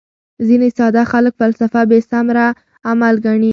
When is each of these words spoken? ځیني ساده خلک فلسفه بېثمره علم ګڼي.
ځیني 0.47 0.69
ساده 0.77 1.03
خلک 1.11 1.33
فلسفه 1.41 1.81
بېثمره 1.89 2.47
علم 2.87 3.01
ګڼي. 3.25 3.49